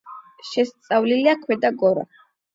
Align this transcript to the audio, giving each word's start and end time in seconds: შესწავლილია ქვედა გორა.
შესწავლილია 0.51 1.37
ქვედა 1.43 1.73
გორა. 1.85 2.09